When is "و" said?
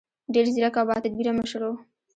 1.65-1.71